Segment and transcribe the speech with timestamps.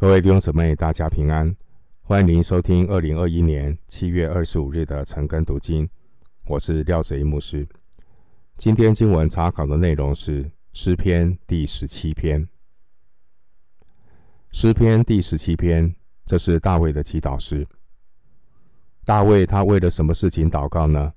[0.00, 1.56] 各位弟兄姊妹，大家平安！
[2.02, 5.90] 欢迎您收听二零二一年七月二十五日的晨更读经，
[6.46, 7.66] 我是廖哲一牧师。
[8.56, 12.48] 今天经文查考的内容是诗篇第十七篇。
[14.52, 15.92] 诗篇第十七篇，
[16.24, 17.66] 这是大卫的祈祷诗。
[19.04, 21.12] 大卫他为了什么事情祷告呢？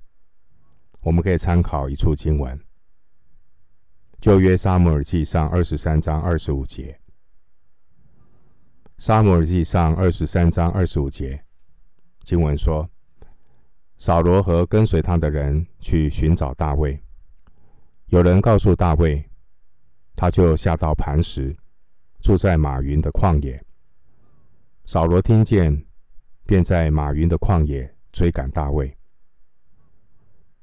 [1.02, 2.60] 我们可以参考一处经文：
[4.20, 6.98] 旧约撒母耳记上二十三章二十五节。
[9.04, 11.44] 撒母耳记上二十三章二十五节
[12.22, 12.88] 经文说
[13.98, 16.96] ：“扫罗和跟随他的人去寻找大卫。
[18.10, 19.28] 有人告诉大卫，
[20.14, 21.52] 他就下到磐石，
[22.20, 23.60] 住在马云的旷野。
[24.84, 25.84] 扫罗听见，
[26.46, 28.96] 便在马云的旷野追赶大卫。”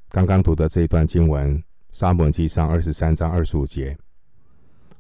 [0.08, 3.98] 刚刚读的这一段经文，撒母耳记上二十三章二十五节，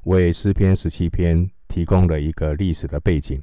[0.03, 1.49] 为诗篇十七篇。
[1.69, 3.41] 提供了一个历史的背景。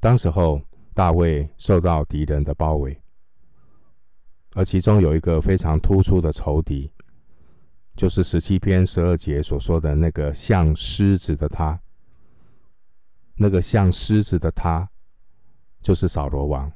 [0.00, 0.62] 当时候，
[0.94, 2.98] 大卫受到敌人的包围，
[4.54, 6.90] 而其中有一个非常突出的仇敌，
[7.96, 11.78] 就是十七篇十二节所说的那个像狮子的他。
[13.38, 14.88] 那个像狮子的他，
[15.82, 16.72] 就是扫罗王。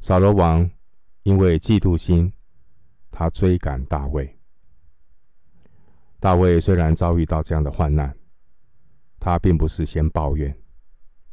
[0.00, 0.70] 扫罗王
[1.24, 2.32] 因为嫉妒心，
[3.10, 4.38] 他追赶大卫。
[6.20, 8.14] 大卫虽然遭遇到这样的患难。
[9.24, 10.52] 他并不是先抱怨，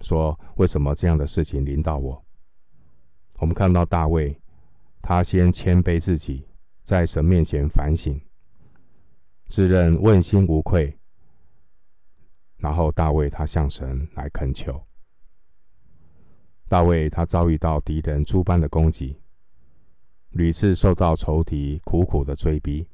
[0.01, 2.23] 说为什么这样的事情临到我。
[3.39, 4.39] 我们看到大卫，
[5.01, 6.47] 他先谦卑自己，
[6.83, 8.21] 在神面前反省，
[9.47, 10.95] 自认问心无愧。
[12.57, 14.79] 然后大卫他向神来恳求。
[16.67, 19.19] 大卫他遭遇到敌人诸般的攻击，
[20.29, 22.87] 屡次受到仇敌苦苦的追逼。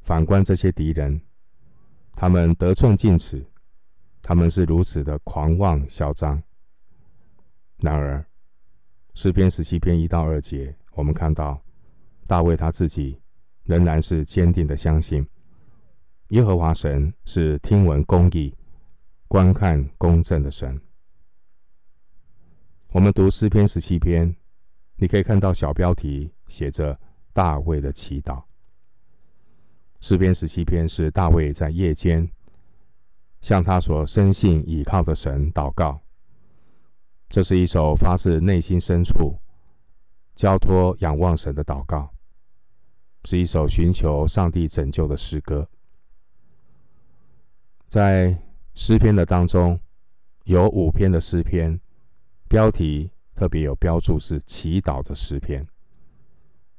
[0.00, 1.20] 反观这些敌人。
[2.16, 3.46] 他们得寸进尺，
[4.22, 6.42] 他们是如此的狂妄嚣张。
[7.80, 8.24] 然而，
[9.12, 11.62] 诗篇十七篇一到二节，我们看到
[12.26, 13.20] 大卫他自己
[13.64, 15.24] 仍然是坚定的相信
[16.28, 18.56] 耶和华神是听闻公义、
[19.28, 20.80] 观看公正的神。
[22.88, 24.34] 我们读诗篇十七篇，
[24.96, 26.98] 你可以看到小标题写着
[27.34, 28.42] “大卫的祈祷”。
[30.08, 32.30] 诗篇十七篇是大卫在夜间
[33.40, 36.00] 向他所深信倚靠的神祷告。
[37.28, 39.36] 这是一首发自内心深处、
[40.36, 42.08] 交托仰望神的祷告，
[43.24, 45.68] 是一首寻求上帝拯救的诗歌。
[47.88, 48.40] 在
[48.76, 49.76] 诗篇的当中，
[50.44, 51.80] 有五篇的诗篇，
[52.48, 55.66] 标题特别有标注是祈祷的诗篇。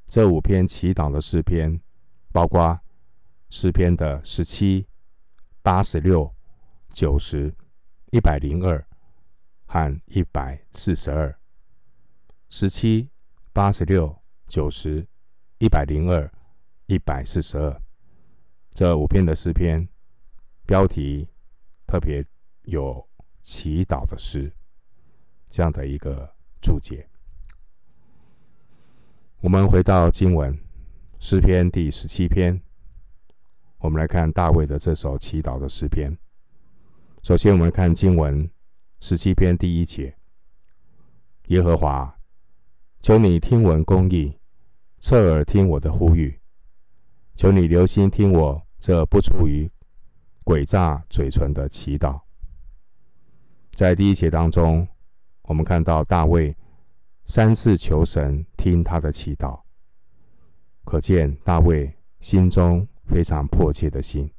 [0.07, 1.77] 这五篇祈祷的诗篇，
[2.31, 2.79] 包括。
[3.49, 4.85] 诗篇的十七、
[5.61, 6.33] 八十六、
[6.93, 7.53] 九十、
[8.11, 8.85] 一百零二
[9.65, 11.33] 和一百四十二。
[12.49, 13.09] 十七、
[13.53, 15.07] 八十六、九十、
[15.59, 16.29] 一百零二、
[16.87, 17.81] 一百四十二，
[18.71, 19.87] 这五篇的诗篇
[20.65, 21.27] 标题
[21.85, 22.25] 特别
[22.63, 23.07] 有
[23.41, 24.51] 祈祷的诗
[25.47, 26.29] 这样的一个
[26.61, 27.07] 注解。
[29.39, 30.57] 我们回到经文，
[31.19, 32.61] 诗篇第十七篇。
[33.79, 36.15] 我们来看大卫的这首祈祷的诗篇。
[37.21, 38.49] 首先，我们看经文
[38.99, 40.15] 十七篇第一节：
[41.47, 42.17] 耶和华，
[43.01, 44.35] 求你听闻公义，
[44.99, 46.39] 侧耳听我的呼吁，
[47.35, 49.69] 求你留心听我这不出于
[50.43, 52.19] 诡诈嘴唇的祈祷。
[53.73, 54.87] 在第一节当中，
[55.43, 56.55] 我们看到大卫
[57.25, 59.61] 三次求神听他的祈祷，
[60.83, 62.87] 可见大卫心中。
[63.07, 64.29] 非常迫切的心。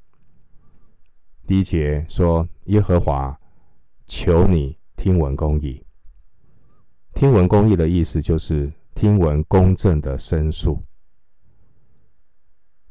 [1.47, 3.37] 第一节说：“耶和华，
[4.07, 5.83] 求你听闻公义。
[7.15, 10.81] 听闻公义的意思就是听闻公正的申诉。”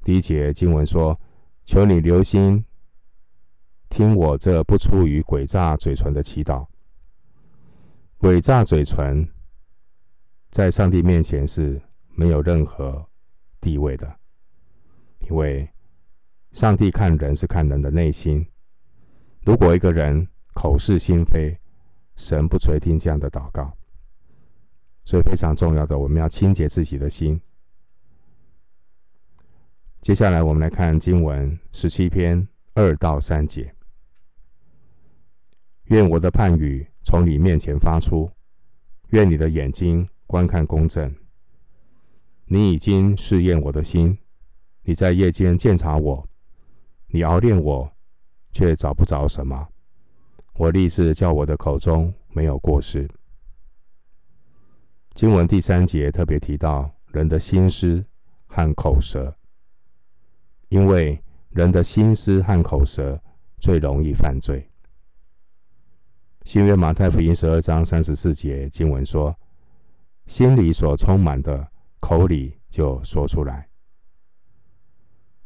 [0.04, 1.20] 第一节经文说
[1.66, 2.66] ：“求你留心
[3.90, 6.66] 听我这不出于诡诈嘴唇的祈祷。”
[8.20, 9.30] 诡诈嘴唇
[10.50, 11.80] 在上帝面前是
[12.16, 13.08] 没有任何
[13.62, 14.20] 地位的。
[15.30, 15.70] 因为
[16.54, 18.46] 上帝看人是看人的内心，
[19.46, 21.58] 如果一个人口是心非，
[22.16, 23.72] 神不垂听这样的祷告。
[25.04, 27.40] 所以非常重要的，我们要清洁自己的心。
[30.02, 33.74] 接下来我们来看经文十七篇二到三节：
[35.86, 38.32] 愿我的判语从你面前发出，
[39.10, 41.14] 愿你的眼睛观看公正。
[42.46, 44.18] 你已经试验我的心。
[44.88, 46.26] 你在夜间鉴察我，
[47.08, 47.92] 你熬炼我，
[48.54, 49.68] 却找不着什么。
[50.54, 53.06] 我立志叫我的口中没有过失。
[55.14, 58.02] 经文第三节特别提到人的心思
[58.46, 59.36] 和口舌，
[60.70, 63.22] 因为人的心思和口舌
[63.58, 64.66] 最容易犯罪。
[66.46, 69.38] 新约马太福音十二章三十四节经文说
[70.28, 71.70] ：“心里所充满的，
[72.00, 73.67] 口里就说出来。”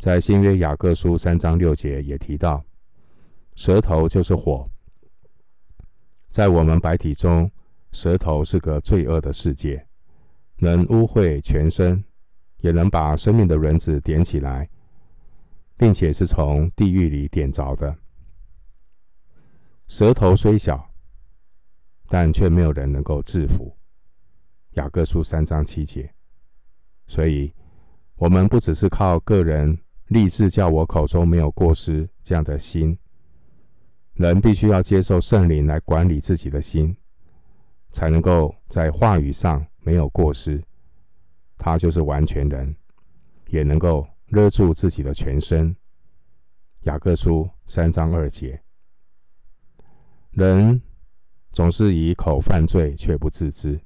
[0.01, 2.65] 在新约雅各书三章六节也提到，
[3.53, 4.67] 舌头就是火。
[6.27, 7.51] 在我们白体中，
[7.91, 9.85] 舌头是个罪恶的世界，
[10.57, 12.03] 能污秽全身，
[12.61, 14.67] 也能把生命的轮子点起来，
[15.77, 17.95] 并且是从地狱里点着的。
[19.87, 20.91] 舌头虽小，
[22.07, 23.77] 但却没有人能够制服。
[24.71, 26.11] 雅各书三章七节。
[27.05, 27.53] 所以，
[28.15, 29.77] 我们不只是靠个人
[30.11, 32.97] 立志叫我口中没有过失这样的心。
[34.15, 36.93] 人必须要接受圣灵来管理自己的心，
[37.91, 40.61] 才能够在话语上没有过失。
[41.57, 42.75] 他就是完全人，
[43.47, 45.73] 也能够勒住自己的全身。
[46.81, 48.61] 雅各书三章二节。
[50.31, 50.81] 人
[51.53, 53.79] 总是以口犯罪，却不自知，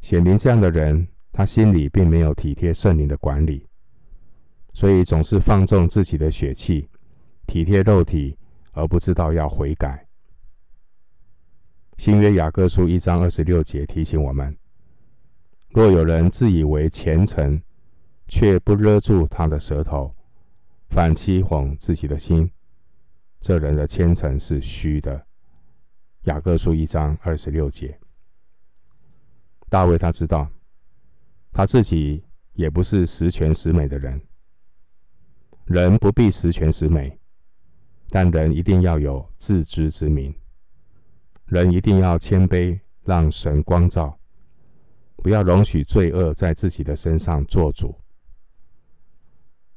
[0.00, 3.68] 显明这样的人，他心里并没有体贴圣灵的管理，
[4.72, 6.88] 所以总是放纵自己的血气，
[7.46, 8.36] 体贴肉体。
[8.74, 10.06] 而不知道要悔改。
[11.98, 14.56] 新约雅各书一章二十六节提醒我们：
[15.68, 17.60] 若有人自以为虔诚，
[18.26, 20.14] 却不勒住他的舌头，
[20.88, 22.50] 反欺哄自己的心，
[23.42, 25.22] 这人的虔诚是虚的。
[26.22, 28.00] 雅各书一章二十六节。
[29.68, 30.48] 大卫他知道，
[31.52, 32.24] 他自己
[32.54, 34.18] 也不是十全十美的人，
[35.64, 37.18] 人不必十全十美。
[38.14, 40.34] 但人一定要有自知之明，
[41.46, 44.20] 人一定要谦卑，让神光照，
[45.16, 47.98] 不要容许罪恶在自己的身上做主。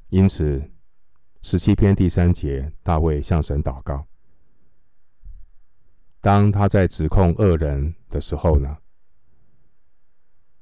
[0.09, 0.69] 因此，
[1.43, 4.05] 十七篇第三节，大卫向神祷告。
[6.19, 8.77] 当他在指控恶人的时候呢，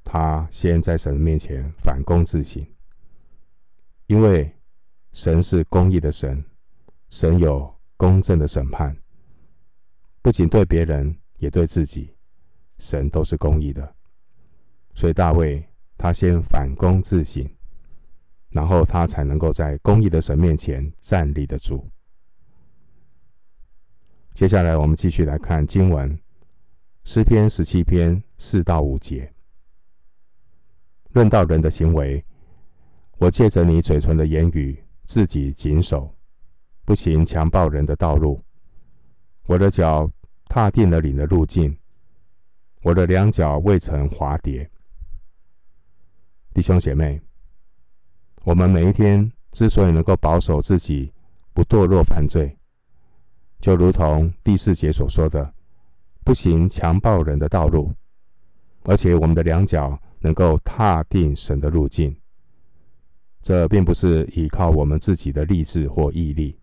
[0.04, 2.64] 他先在神面前反躬自省，
[4.06, 4.54] 因为
[5.14, 6.44] 神是公义的神。
[7.08, 8.96] 神有公正的审判，
[10.20, 12.12] 不仅对别人，也对自己，
[12.78, 13.94] 神都是公义的。
[14.94, 15.64] 所以大卫
[15.96, 17.48] 他先反躬自省，
[18.50, 21.88] 然后他才能够在公义的神面前站立得住。
[24.32, 26.18] 接下来我们继续来看经文，
[27.04, 29.32] 诗篇十七篇四到五节，
[31.12, 32.24] 论到人的行为，
[33.18, 36.12] 我借着你嘴唇的言语，自己谨守。
[36.86, 38.44] 不行强暴人的道路，
[39.46, 40.10] 我的脚
[40.50, 41.74] 踏定了你的路径，
[42.82, 44.70] 我的两脚未曾滑跌。
[46.52, 47.18] 弟兄姐妹，
[48.44, 51.10] 我们每一天之所以能够保守自己
[51.54, 52.54] 不堕落犯罪，
[53.60, 55.54] 就如同第四节所说的，
[56.22, 57.94] 不行强暴人的道路，
[58.84, 62.14] 而且我们的两脚能够踏定神的路径。
[63.44, 66.58] 这并不是依靠我们自己的意志或毅力。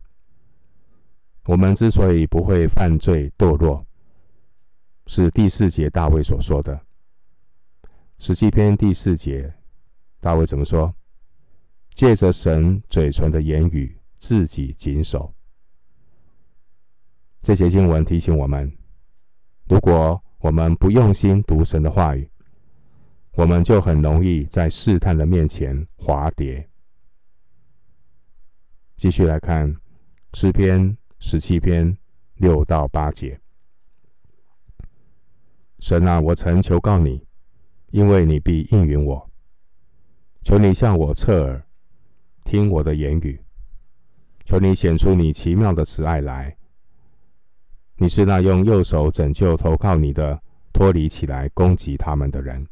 [1.46, 3.86] 我们之所以不会犯罪堕落，
[5.06, 6.82] 是第四节大卫所说的。
[8.18, 9.54] 十七篇第四节，
[10.20, 10.92] 大卫怎么说？
[11.94, 15.32] 借着神嘴唇的言语，自己谨守。
[17.44, 18.76] 这些经文提醒我们：
[19.68, 22.28] 如果我们不用心读神的话语，
[23.34, 26.68] 我们就很容易在试探的面前滑跌。
[29.02, 29.76] 继续来看
[30.36, 30.96] 诗篇。
[31.18, 31.98] 十七篇
[32.36, 33.40] 六到八节，
[35.80, 37.26] 神啊，我曾求告你，
[37.90, 39.32] 因为你必应允我。
[40.44, 41.64] 求你向我侧耳，
[42.44, 43.40] 听我的言语。
[44.46, 46.56] 求你显出你奇妙的慈爱来。
[47.96, 50.40] 你是那用右手拯救投靠你的，
[50.72, 52.68] 脱离起来攻击他们的人。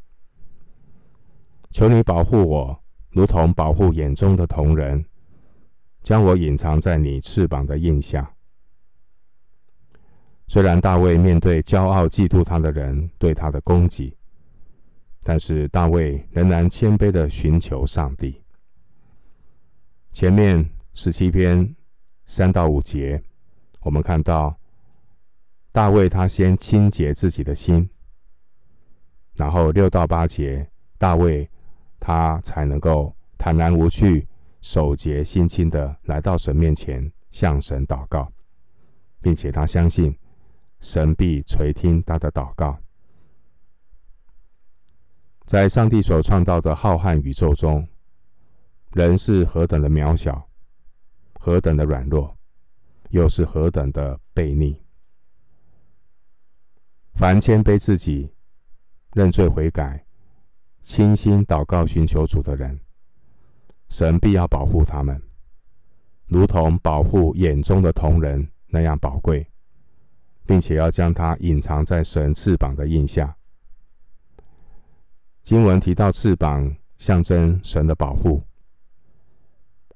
[1.71, 5.05] 求你保护我，如同保护眼中的瞳人，
[6.01, 8.33] 将我隐藏在你翅膀的荫下。
[10.47, 14.15] 虽然大卫面对骄傲嫉妒他的人对他的攻击，
[15.21, 18.41] 但是大卫仍然谦卑的寻求上帝。
[20.11, 21.75] 前面十七篇
[22.25, 23.21] 三到五节，
[23.81, 24.57] 我们看到
[25.71, 27.87] 大卫他先清洁自己的心，
[29.33, 31.47] 然后六到八节，大卫
[31.99, 34.27] 他才能够坦然无惧、
[34.61, 38.31] 守节心清的来到神面前向神祷告，
[39.21, 40.17] 并且他相信。
[40.81, 42.79] 神必垂听他的祷告。
[45.43, 47.85] 在上帝所创造的浩瀚宇宙中，
[48.93, 50.47] 人是何等的渺小，
[51.33, 52.33] 何等的软弱，
[53.09, 54.81] 又是何等的悖逆。
[57.15, 58.31] 凡谦卑自己、
[59.11, 60.05] 认罪悔改、
[60.79, 62.79] 倾心祷告寻求主的人，
[63.89, 65.21] 神必要保护他们，
[66.27, 69.45] 如同保护眼中的瞳人那样宝贵，
[70.45, 73.35] 并且要将他隐藏在神翅膀的印下。
[75.41, 78.43] 经文提到翅膀象征神的保护，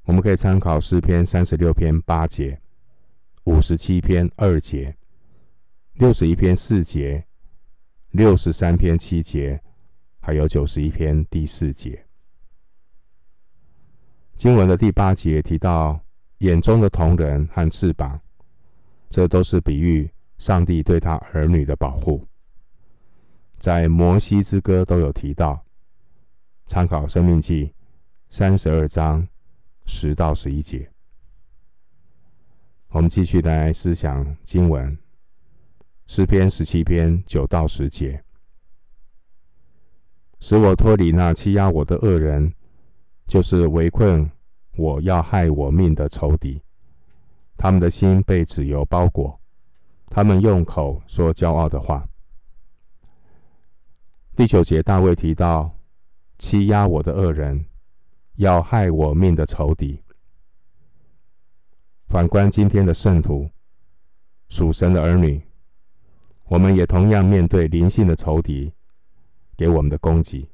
[0.03, 2.59] 我们可以参考诗篇三十六篇八节、
[3.43, 4.95] 五十七篇二节、
[5.93, 7.23] 六十一篇四节、
[8.09, 9.61] 六十三篇七节，
[10.19, 12.03] 还有九十一篇第四节。
[14.43, 15.97] 经文的第八节提到
[16.39, 18.19] 眼中的瞳人和翅膀，
[19.09, 22.27] 这都是比喻上帝对他儿女的保护。
[23.57, 25.63] 在摩西之歌都有提到，
[26.67, 27.67] 参考《生命记》
[28.27, 29.25] 三十二章
[29.85, 30.91] 十到十一节。
[32.89, 34.97] 我们继续来思想经文，
[36.05, 38.21] 诗篇十七篇九到十节，
[40.41, 42.53] 使我脱离那欺压我的恶人，
[43.25, 44.29] 就是围困
[44.75, 46.61] 我要害我命的仇敌。
[47.55, 49.39] 他们的心被脂油包裹，
[50.09, 52.07] 他们用口说骄傲的话。
[54.35, 55.71] 第九节，大卫提到
[56.39, 57.63] 欺压我的恶人，
[58.35, 60.01] 要害我命的仇敌。
[62.07, 63.49] 反观今天的圣徒，
[64.49, 65.41] 属神的儿女，
[66.47, 68.73] 我们也同样面对灵性的仇敌
[69.55, 70.49] 给我们的攻击。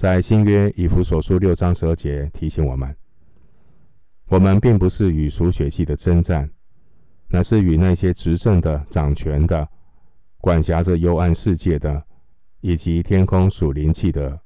[0.00, 2.96] 在新约以弗所书六章十二节提醒我们，
[4.28, 6.50] 我们并不是与属血气的争战，
[7.28, 9.68] 乃是与那些执政的、掌权的、
[10.38, 12.02] 管辖着幽暗世界的。
[12.62, 14.40] 以及天空属灵气的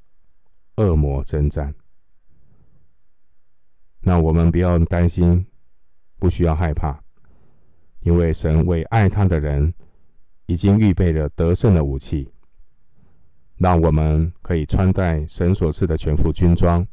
[0.76, 1.72] 恶魔争战，
[4.00, 5.46] 那我们不要担心，
[6.18, 7.00] 不需要害怕，
[8.00, 9.72] 因为神为爱他的人
[10.46, 12.32] 已经预备了得胜的武器，
[13.64, 16.86] 让我们可以穿戴神所赐的全副军装，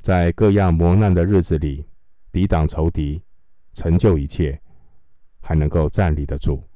[0.00, 1.86] 在各样磨难的日子里
[2.30, 3.20] 抵挡仇敌，
[3.74, 4.58] 成就一切，
[5.42, 6.66] 还能够站立得住。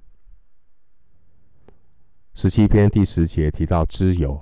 [2.35, 4.38] 十七篇第十节提到脂油，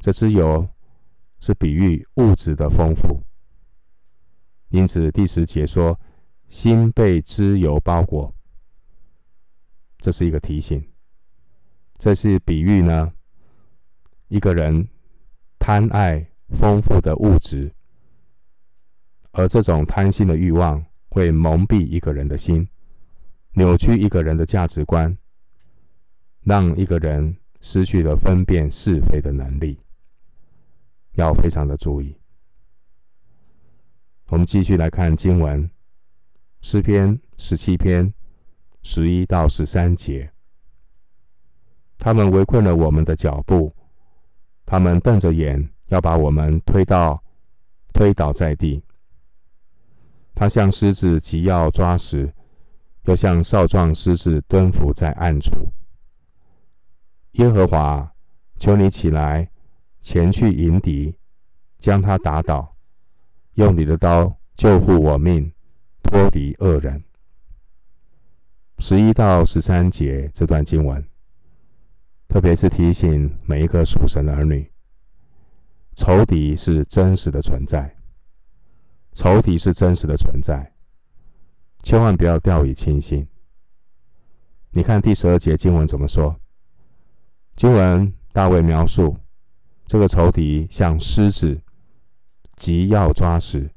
[0.00, 0.68] 这脂油
[1.38, 3.22] 是比喻物质的丰富，
[4.70, 5.96] 因此第十节说
[6.48, 8.34] 心被脂油包裹，
[9.98, 10.84] 这是一个提醒，
[11.96, 13.12] 这是比喻呢，
[14.28, 14.88] 一个人
[15.58, 17.72] 贪爱丰富的物质，
[19.32, 22.68] 而这种贪心的欲望会蒙蔽一个人的心，
[23.52, 25.16] 扭曲一个人的价值观。
[26.42, 29.76] 让一个人失去了分辨是非的能力，
[31.14, 32.16] 要非常的注意。
[34.28, 35.68] 我们继续来看经文，
[36.60, 38.14] 诗篇十七篇
[38.84, 40.32] 十一到十三节。
[41.98, 43.74] 他们围困了我们的脚步，
[44.66, 47.22] 他们瞪着眼要把我们推到
[47.94, 48.82] 推倒在地。
[50.34, 52.30] 他像狮子急要抓时，
[53.04, 55.68] 又像少壮狮子蹲伏在暗处。
[57.32, 58.12] 耶和华，
[58.58, 59.48] 求你起来，
[60.00, 61.16] 前去迎敌，
[61.78, 62.76] 将他打倒，
[63.54, 65.52] 用你的刀救护我命，
[66.02, 67.02] 脱离恶人。
[68.78, 71.02] 十一到十三节这段经文，
[72.36, 74.70] 特别是提醒每一个属神的儿女，
[75.94, 77.96] 仇敌是真实的存在，
[79.14, 80.70] 仇敌是真实的存在，
[81.82, 83.26] 千万不要掉以轻心。
[84.72, 86.38] 你看第十二节经文怎么说？
[87.54, 89.16] 经文大卫描述
[89.86, 91.58] 这个仇敌像狮子，
[92.54, 93.70] 急要抓时，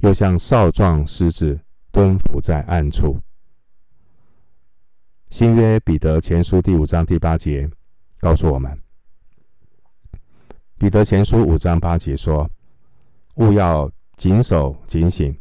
[0.00, 1.60] 又像少壮狮子
[1.92, 3.20] 蹲伏在暗处。
[5.30, 7.70] 新约彼得前书第五章第八节
[8.18, 8.76] 告诉我们：
[10.76, 12.50] 彼得前书五章八节说，
[13.36, 15.38] 务要谨守警醒，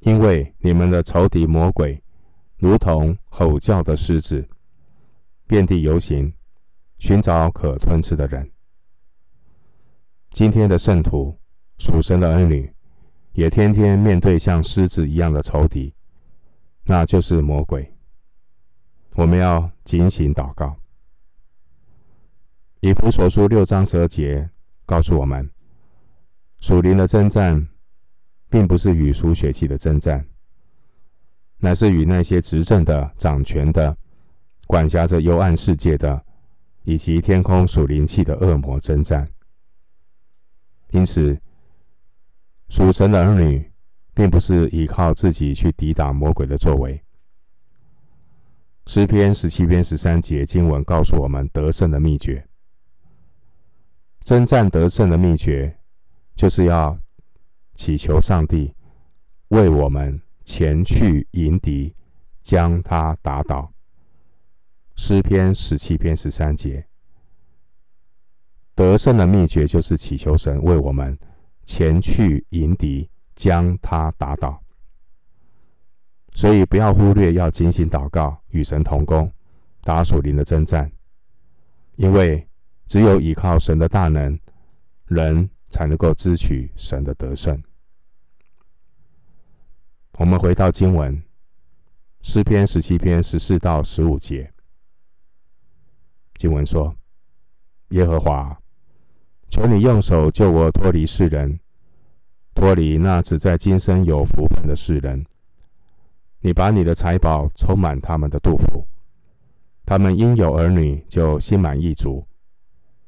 [0.00, 2.00] 因为你们的仇敌魔鬼
[2.58, 4.46] 如同吼叫的狮子，
[5.46, 6.32] 遍地游行。
[6.98, 8.50] 寻找可吞吃的人。
[10.32, 11.38] 今天的圣徒、
[11.78, 12.74] 属神的儿女，
[13.34, 15.94] 也天天面对像狮子一样的仇敌，
[16.82, 17.94] 那就是魔鬼。
[19.14, 20.76] 我们要警醒祷告。
[22.80, 24.48] 以弗所书六章十二节
[24.86, 25.50] 告诉我们，
[26.60, 27.68] 属灵的征战，
[28.48, 30.24] 并不是与属血气的征战，
[31.58, 33.96] 乃是与那些执政的、掌权的、
[34.68, 36.24] 管辖着幽暗世界的，
[36.84, 39.28] 以及天空属灵气的恶魔争战。
[40.90, 41.36] 因此，
[42.68, 43.68] 属神的儿女，
[44.14, 47.02] 并不是依靠自己去抵挡魔鬼的作为。
[48.88, 52.48] 诗篇十七篇十三节经文告诉我们得胜的秘诀：
[54.24, 55.78] 征战得胜的秘诀，
[56.34, 56.98] 就是要
[57.74, 58.74] 祈求上帝
[59.48, 61.94] 为我们前去迎敌，
[62.42, 63.70] 将他打倒。
[64.96, 66.86] 诗篇十七篇十三节，
[68.74, 71.16] 得胜的秘诀就是祈求神为我们
[71.66, 74.58] 前去迎敌，将他打倒。
[76.38, 79.28] 所以不要忽略要警醒祷告，与神同工，
[79.82, 80.88] 打属灵的征战。
[81.96, 82.46] 因为
[82.86, 84.38] 只有依靠神的大能，
[85.06, 87.60] 人才能够支取神的得胜。
[90.20, 91.20] 我们回到经文，
[92.20, 94.52] 诗篇十七篇十四到十五节，
[96.36, 96.94] 经文说
[97.90, 98.56] ：“耶和华，
[99.50, 101.58] 求你用手救我脱离世人，
[102.54, 105.26] 脱离那只在今生有福分的世人。”
[106.40, 108.86] 你把你的财宝充满他们的肚腹，
[109.84, 112.24] 他们因有儿女就心满意足，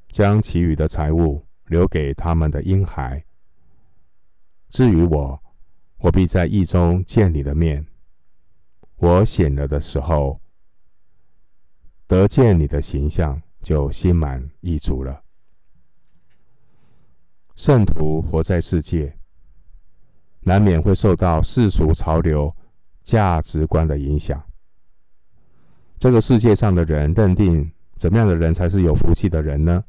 [0.09, 3.25] 将其余的财物留给他们的婴孩。
[4.69, 5.41] 至于我，
[5.99, 7.87] 我必在意中见你的面。
[8.97, 10.41] 我显了的时候，
[12.07, 15.23] 得见你的形象，就心满意足了。
[17.55, 19.17] 圣徒活在世界，
[20.41, 22.55] 难免会受到世俗潮流。
[23.03, 24.43] 价值观的影响，
[25.99, 29.85] 这个世界上的人认定怎么样的人才是有福气的人呢？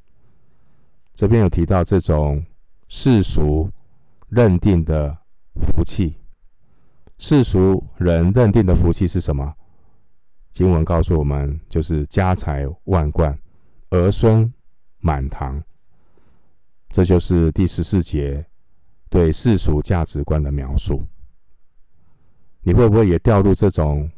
[1.13, 2.43] 这边有提到这种
[2.87, 3.69] 世俗
[4.29, 5.15] 认定的
[5.55, 6.15] 福气，
[7.17, 9.53] 世俗人认定的福气是什么？
[10.51, 13.37] 经文告诉我们，就是家财万贯、
[13.91, 14.51] 儿孙
[14.99, 15.61] 满堂。
[16.89, 18.45] 这就是第十四节
[19.09, 21.01] 对世俗价值观的描述。
[22.63, 24.09] 你会不会也掉入这种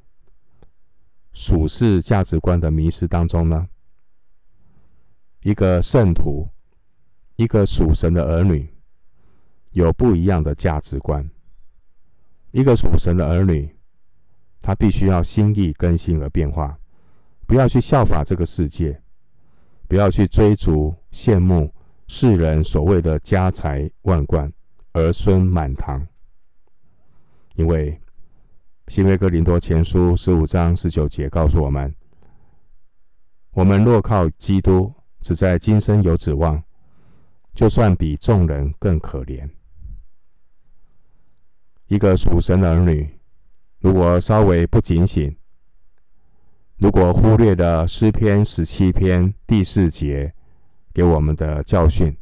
[1.32, 3.67] 属世价值观的迷失当中呢？
[5.43, 6.47] 一个圣徒，
[7.38, 8.69] 一个属神的儿女，
[9.71, 11.27] 有不一样的价值观。
[12.51, 13.73] 一个属神的儿女，
[14.60, 16.77] 他必须要心意更新而变化，
[17.47, 19.01] 不要去效法这个世界，
[19.88, 21.73] 不要去追逐羡慕
[22.08, 24.51] 世人所谓的家财万贯、
[24.91, 26.06] 儿孙满堂，
[27.56, 27.97] 因为。
[28.89, 31.96] 新约哥林多前书十五章十九节告诉我们：
[33.52, 36.62] 我们若靠基督，只在今生有指望，
[37.54, 39.50] 就算比众人更可怜。
[41.88, 43.10] 一个属神的儿女，
[43.80, 45.34] 如果稍微不警醒，
[46.78, 50.34] 如果忽略了诗篇十七篇第四节
[50.93, 52.15] 给我们的教训，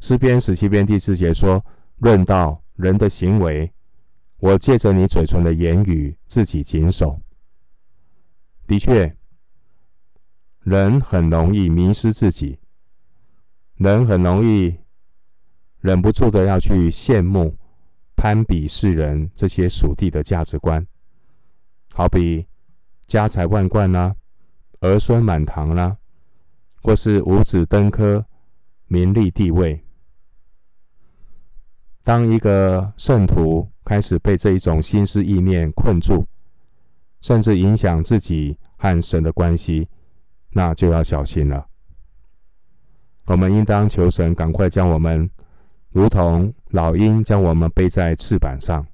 [0.00, 1.62] 诗篇十七篇第四节说：
[1.98, 3.70] 论到人的行为。
[4.40, 7.20] 我借着你嘴唇的言语，自己谨守。
[8.66, 9.14] 的确，
[10.60, 12.58] 人很容易迷失自己，
[13.76, 14.78] 人很容易
[15.80, 17.54] 忍不住的要去羡慕、
[18.16, 20.86] 攀比世人这些属地的价值观，
[21.92, 22.46] 好比
[23.06, 24.14] 家财万贯啦、
[24.80, 25.98] 儿孙满堂啦、
[26.82, 28.24] 或是五子登科、
[28.86, 29.84] 名利地位。
[32.02, 36.24] 当一个圣徒开始被这一种心思意念困住，
[37.20, 39.86] 甚至影响自己和神的关系，
[40.50, 41.66] 那就要小心了。
[43.26, 45.30] 我们应当求神赶快将我们，
[45.90, 48.84] 如同老鹰将我们背在翅膀上。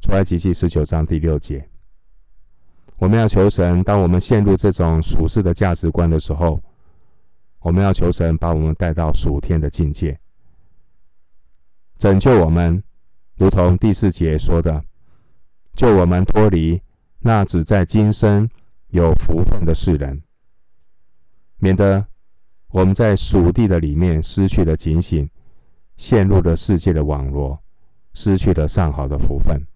[0.00, 1.68] 出埃及记十九章第六节，
[2.98, 6.62] 我们要求神，当我们陷入这种俗世的价值观的时候，
[7.58, 10.18] 我们要求神把我们带到属天的境界。
[12.04, 12.84] 拯救我们，
[13.34, 14.84] 如同第四节说的，
[15.74, 16.82] 救我们脱离
[17.20, 18.46] 那只在今生
[18.88, 20.22] 有福分的世人，
[21.56, 22.06] 免得
[22.68, 25.26] 我们在属地的里面失去了警醒，
[25.96, 27.58] 陷入了世界的网络，
[28.12, 29.66] 失去了上好的福分。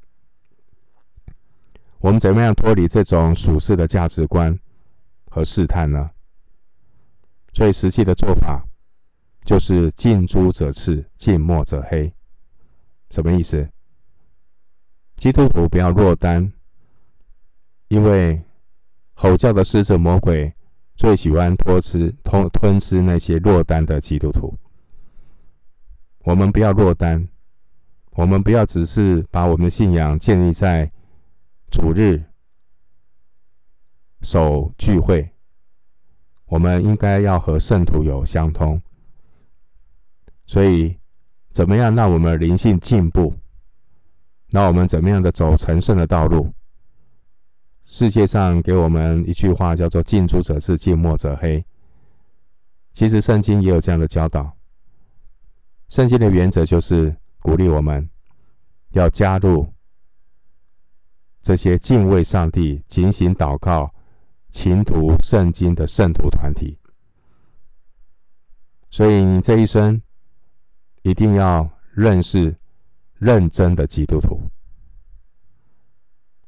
[2.01, 4.55] 我们怎么样脱离这种属世的价值观
[5.31, 6.11] 和试探呢？
[7.55, 8.63] 最实际的做法。
[9.47, 12.13] 就是近朱者赤，近墨者黑。
[13.11, 13.69] 什么意思？
[15.17, 16.53] 基督徒不要落单，
[17.89, 18.43] 因为
[19.15, 20.55] 吼叫的狮子魔鬼
[20.95, 24.57] 最喜欢吞吃、吞吞吃那些落单的基督徒。
[26.21, 27.29] 我们不要落单，
[28.13, 30.91] 我们不要只是把我们的信仰建立在
[31.71, 32.23] 主日
[34.21, 35.31] 守聚会，
[36.47, 38.81] 我们应该要和圣徒有相通。
[40.47, 40.99] 所以，
[41.51, 43.35] 怎么样让我们灵性进步？
[44.51, 46.53] 那我们怎么样的走成圣的道路？
[47.85, 51.65] 世界上给我们一句话叫做“近朱者赤，近墨者黑”。
[52.93, 54.57] 其实圣经也有这样的教导。
[55.89, 58.09] 圣经的原则就是鼓励我们
[58.91, 59.73] 要加入
[61.43, 63.91] 这些敬畏上帝、警醒祷告、
[64.51, 66.79] 勤读圣经的圣徒团体。
[68.91, 70.01] 所以你这一生
[71.09, 72.55] 一定要认识。
[73.21, 74.41] 认真的基督徒，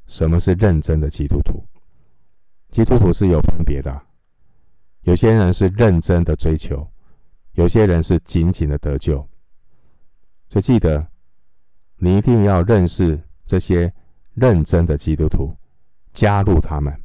[0.07, 1.65] 什么是认真的基督徒？
[2.71, 4.01] 基督徒是有分别的，
[5.01, 6.89] 有些人是认真的追求，
[7.55, 9.17] 有些人是仅仅的得救。
[10.49, 11.05] 所以记得，
[11.97, 13.93] 你一定要认识这些
[14.35, 15.53] 认真的基督徒，
[16.13, 16.97] 加入他们。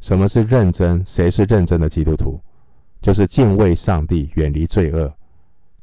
[0.00, 1.04] 什么是认真？
[1.04, 2.40] 谁是认真的基督徒？
[3.02, 5.14] 就是敬畏上帝、远离罪恶，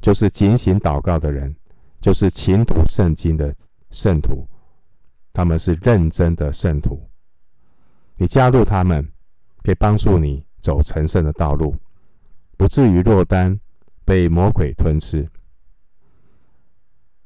[0.01, 1.55] 就是警醒祷告的人。
[2.01, 3.53] 就是勤读圣经的
[3.91, 4.47] 圣徒，
[5.33, 6.97] 他们是认真的圣徒。
[8.15, 9.05] 你加入他们，
[9.63, 11.75] 可以帮助你走成圣的道路，
[12.55, 13.59] 不至于落单
[14.05, 15.29] 被魔鬼吞吃。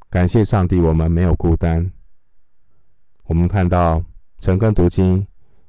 [0.09, 1.91] 感谢上帝，我们没有孤单。
[3.25, 4.03] 我们看到
[4.39, 5.23] 诚恳读经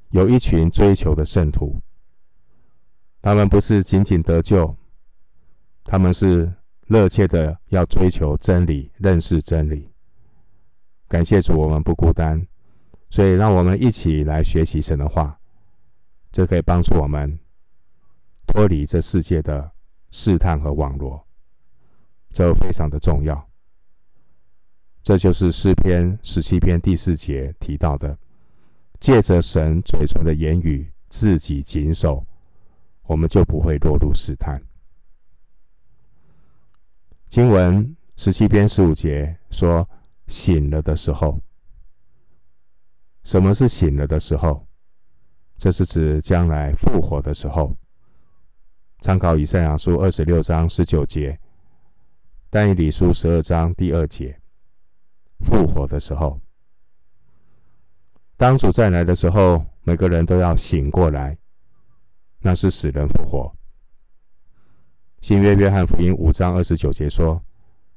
[0.09, 1.79] 有一群追求的圣徒，
[3.21, 4.75] 他们不是仅仅得救，
[5.83, 6.51] 他们是。
[6.85, 9.89] 热切的要追求真理，认识真理。
[11.07, 12.45] 感谢主，我们不孤单，
[13.09, 15.39] 所以让我们一起来学习神的话，
[16.31, 17.39] 这可以帮助我们
[18.45, 19.71] 脱离这世界的
[20.11, 21.25] 试探和网罗，
[22.29, 23.49] 这非常的重要。
[25.01, 28.17] 这就是诗篇十七篇第四节提到的：
[28.99, 32.25] 借着神嘴唇的言语，自己谨守，
[33.03, 34.61] 我们就不会落入试探。
[37.35, 39.85] 经文十七篇十五节说
[40.27, 41.37] ：“醒了的时候，
[43.25, 44.65] 什么是醒了的时候？
[45.57, 47.75] 这是指将来复活的时候。
[49.01, 51.37] 参考以赛亚书二十六章十九节，
[52.49, 54.39] 但以理书十二章第二节，
[55.41, 56.39] 复活的时候，
[58.37, 61.37] 当主再来的时候，每个人都要醒过来，
[62.39, 63.53] 那是死人复活。”
[65.25, 67.43] 新约约翰福音五章二十九节说：“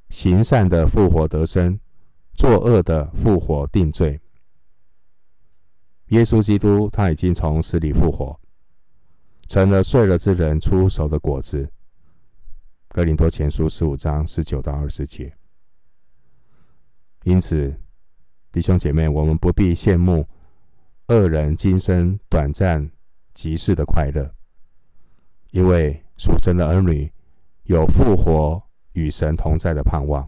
[0.09, 1.79] 行善的复活得生，
[2.33, 4.19] 作恶的复活定罪。”
[6.09, 8.41] 耶稣基督他已经从死里复活，
[9.47, 11.71] 成了睡了之人出手的果子。
[12.89, 15.31] 哥林多前书十五章十九到二十节。
[17.25, 17.79] 因此，
[18.51, 20.27] 弟兄姐妹，我们不必羡慕
[21.09, 22.91] 恶人今生短暂
[23.35, 24.35] 即逝的快乐，
[25.51, 27.13] 因为属神的儿女。
[27.69, 30.27] 有复活与神同在的盼望。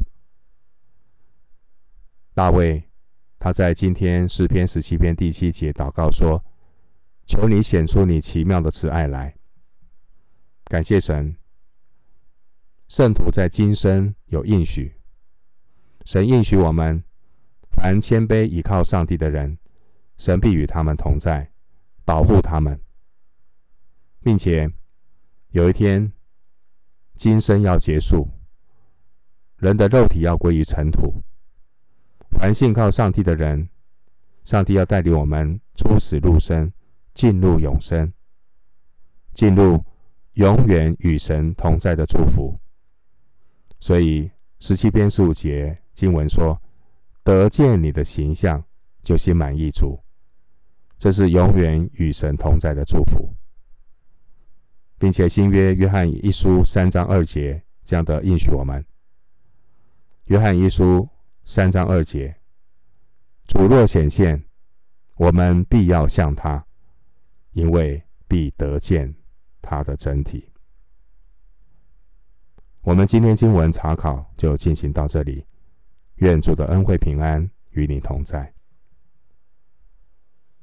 [2.35, 2.85] 大卫
[3.39, 6.45] 他在今天诗篇十七篇第七节祷告说
[7.25, 9.35] ：“求你显出你奇妙的慈爱来。”
[10.69, 11.35] 感谢神，
[12.89, 14.95] 圣徒在今生有应许，
[16.05, 17.03] 神应许我们，
[17.71, 19.57] 凡谦卑倚靠上帝的人，
[20.19, 21.51] 神必与他们同在，
[22.05, 22.79] 保护他们，
[24.23, 24.71] 并且
[25.53, 26.13] 有一天。
[27.21, 28.27] 今生要结束，
[29.59, 31.13] 人的肉体要归于尘土。
[32.31, 33.69] 凡信靠上帝的人，
[34.43, 36.73] 上帝要带领我们出死入生，
[37.13, 38.11] 进入永生，
[39.35, 39.85] 进入
[40.33, 42.59] 永远与神同在的祝福。
[43.81, 46.59] 所以十七篇十五节经文说
[47.23, 48.65] ：“得见你的形象，
[49.03, 50.03] 就心满意足。”
[50.97, 53.31] 这是永远与神同在的祝福。
[55.01, 58.85] 并且新约约翰一书三章二节这样的应许我们：
[60.27, 61.09] 约翰一书
[61.47, 62.37] 三章二节，
[63.47, 64.45] 主若显现，
[65.17, 66.63] 我们必要向他，
[67.53, 69.13] 因为必得见
[69.63, 70.47] 他的真体。
[72.83, 75.47] 我们今天经文查考就进行到这里，
[76.17, 78.53] 愿主的恩惠平安与你同在。